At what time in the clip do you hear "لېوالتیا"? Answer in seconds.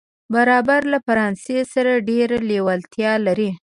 2.49-3.11